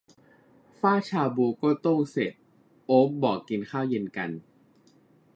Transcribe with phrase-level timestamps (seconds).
[0.79, 2.33] ฟาดชาบูก็โต้งเสร็จ
[2.85, 4.29] โอ๊บบอกกินข้าวเย็นกัน